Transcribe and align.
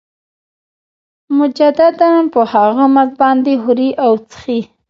مجدداً 1.39 2.09
په 2.33 2.41
هغه 2.53 2.85
مزد 2.95 3.13
باندې 3.21 3.53
خوري 3.61 3.89
او 4.05 4.11
څښي 4.29 4.59